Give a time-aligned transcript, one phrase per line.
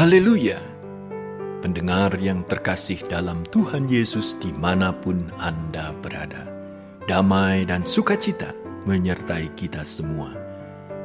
[0.00, 0.56] Haleluya!
[1.60, 6.48] Pendengar yang terkasih dalam Tuhan Yesus di mana pun Anda berada.
[7.04, 8.56] Damai dan sukacita
[8.88, 10.32] menyertai kita semua.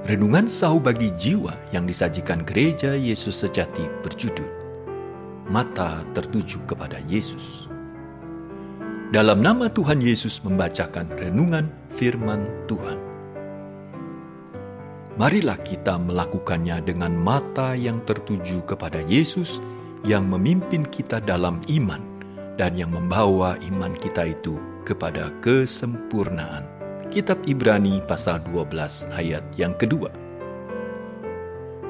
[0.08, 4.48] Renungan sahu bagi jiwa yang disajikan gereja Yesus sejati berjudul
[5.52, 7.68] Mata tertuju kepada Yesus.
[9.12, 11.68] Dalam nama Tuhan Yesus membacakan renungan
[12.00, 13.15] firman Tuhan.
[15.16, 19.64] Marilah kita melakukannya dengan mata yang tertuju kepada Yesus
[20.04, 22.04] yang memimpin kita dalam iman
[22.60, 26.68] dan yang membawa iman kita itu kepada kesempurnaan.
[27.16, 30.12] Kitab Ibrani pasal 12 ayat yang kedua.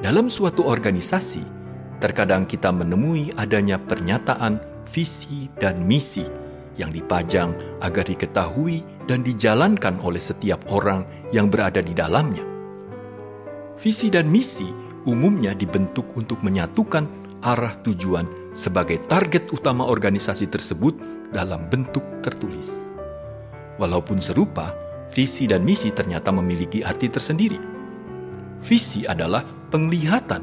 [0.06, 1.42] Dalam suatu organisasi,
[1.98, 6.30] terkadang kita menemui adanya pernyataan visi dan misi
[6.78, 11.02] yang dipajang agar diketahui dan dijalankan oleh setiap orang
[11.34, 12.55] yang berada di dalamnya.
[13.76, 14.64] Visi dan misi
[15.04, 17.04] umumnya dibentuk untuk menyatukan
[17.44, 18.24] arah tujuan
[18.56, 20.96] sebagai target utama organisasi tersebut
[21.36, 22.88] dalam bentuk tertulis.
[23.76, 24.72] Walaupun serupa,
[25.12, 27.60] visi dan misi ternyata memiliki arti tersendiri.
[28.64, 30.42] Visi adalah penglihatan,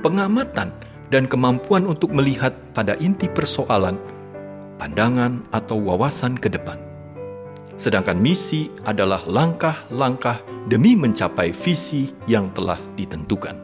[0.00, 0.72] pengamatan,
[1.12, 4.00] dan kemampuan untuk melihat pada inti persoalan,
[4.80, 6.91] pandangan, atau wawasan ke depan.
[7.80, 13.58] Sedangkan misi adalah langkah-langkah demi mencapai visi yang telah ditentukan.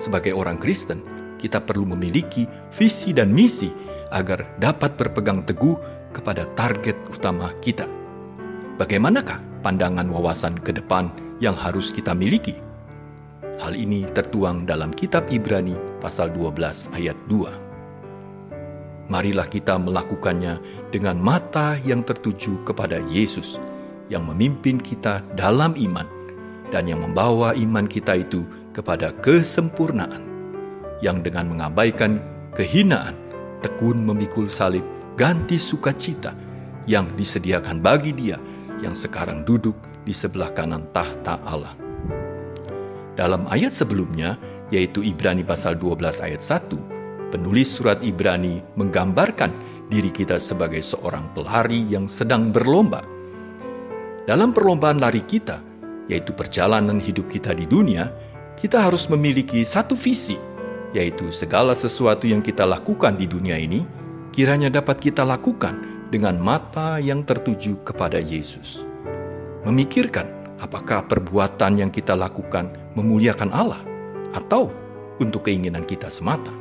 [0.00, 1.04] Sebagai orang Kristen,
[1.36, 3.68] kita perlu memiliki visi dan misi
[4.12, 5.76] agar dapat berpegang teguh
[6.16, 7.84] kepada target utama kita.
[8.80, 12.56] Bagaimanakah pandangan wawasan ke depan yang harus kita miliki?
[13.60, 17.69] Hal ini tertuang dalam kitab Ibrani pasal 12 ayat 2.
[19.10, 20.62] Marilah kita melakukannya
[20.94, 23.58] dengan mata yang tertuju kepada Yesus
[24.06, 26.06] yang memimpin kita dalam iman
[26.70, 30.30] dan yang membawa iman kita itu kepada kesempurnaan
[31.02, 32.22] yang dengan mengabaikan
[32.54, 33.18] kehinaan,
[33.66, 34.86] tekun memikul salib,
[35.18, 36.30] ganti sukacita
[36.86, 38.38] yang disediakan bagi dia
[38.78, 39.74] yang sekarang duduk
[40.06, 41.74] di sebelah kanan tahta Allah.
[43.18, 44.38] Dalam ayat sebelumnya,
[44.70, 46.89] yaitu Ibrani pasal 12 ayat 1,
[47.30, 49.54] penulis surat Ibrani menggambarkan
[49.90, 53.02] diri kita sebagai seorang pelari yang sedang berlomba.
[54.26, 55.58] Dalam perlombaan lari kita,
[56.06, 58.10] yaitu perjalanan hidup kita di dunia,
[58.58, 60.38] kita harus memiliki satu visi,
[60.94, 63.82] yaitu segala sesuatu yang kita lakukan di dunia ini,
[64.30, 68.82] kiranya dapat kita lakukan dengan mata yang tertuju kepada Yesus.
[69.66, 70.26] Memikirkan
[70.60, 73.80] apakah perbuatan yang kita lakukan memuliakan Allah
[74.34, 74.70] atau
[75.18, 76.52] untuk keinginan kita semata.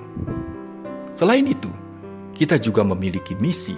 [1.19, 1.67] Selain itu,
[2.31, 3.75] kita juga memiliki misi,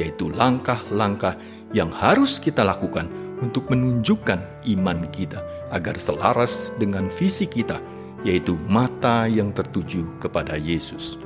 [0.00, 1.36] yaitu langkah-langkah
[1.76, 3.12] yang harus kita lakukan
[3.44, 4.40] untuk menunjukkan
[4.80, 7.76] iman kita agar selaras dengan visi kita
[8.24, 11.20] yaitu mata yang tertuju kepada Yesus.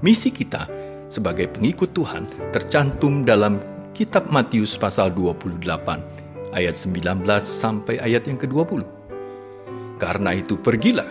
[0.00, 0.66] Misi kita
[1.12, 3.62] sebagai pengikut Tuhan tercantum dalam
[3.92, 5.62] kitab Matius pasal 28
[6.56, 8.82] ayat 19 sampai ayat yang ke-20.
[10.00, 11.06] Karena itu pergilah,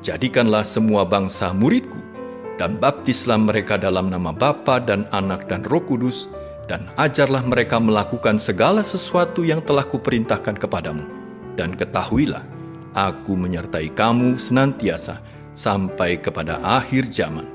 [0.00, 2.11] jadikanlah semua bangsa muridku,
[2.60, 6.28] dan baptislah mereka dalam nama Bapa dan Anak dan Roh Kudus,
[6.66, 11.04] dan ajarlah mereka melakukan segala sesuatu yang telah kuperintahkan kepadamu.
[11.52, 12.52] Dan ketahuilah
[12.92, 15.24] Aku menyertai kamu senantiasa
[15.56, 17.48] sampai kepada akhir zaman.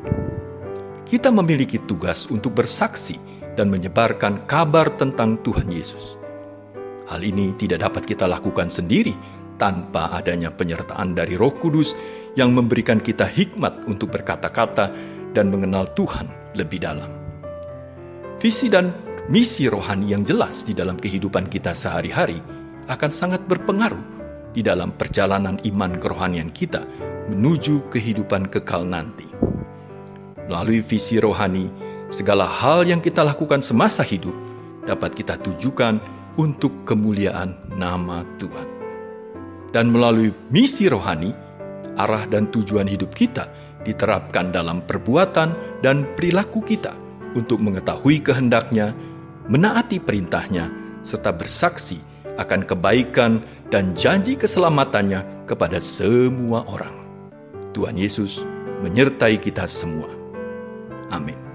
[1.06, 3.22] Kita memiliki tugas untuk bersaksi
[3.53, 6.18] dan menyebarkan kabar tentang Tuhan Yesus.
[7.06, 9.13] Hal ini tidak dapat kita lakukan sendiri
[9.57, 11.97] tanpa adanya penyertaan dari Roh Kudus
[12.38, 14.94] yang memberikan kita hikmat untuk berkata-kata
[15.34, 17.09] dan mengenal Tuhan lebih dalam.
[18.38, 18.94] Visi dan
[19.28, 22.38] misi rohani yang jelas di dalam kehidupan kita sehari-hari
[22.88, 24.00] akan sangat berpengaruh
[24.53, 26.85] di dalam perjalanan iman kerohanian kita
[27.28, 29.28] menuju kehidupan kekal nanti.
[30.47, 31.68] Melalui visi rohani,
[32.07, 34.33] segala hal yang kita lakukan semasa hidup
[34.88, 36.00] dapat kita tujukan
[36.39, 38.76] untuk kemuliaan nama Tuhan.
[39.77, 41.29] Dan melalui misi rohani,
[42.01, 43.45] arah dan tujuan hidup kita
[43.85, 45.53] diterapkan dalam perbuatan
[45.85, 46.97] dan perilaku kita
[47.38, 48.97] untuk mengetahui kehendaknya,
[49.45, 50.74] menaati perintahnya,
[51.06, 52.01] serta bersaksi
[52.41, 56.97] akan kebaikan dan janji keselamatannya kepada semua orang.
[57.77, 58.41] Tuhan Yesus
[58.81, 60.09] menyertai kita semua.
[61.13, 61.46] Amin.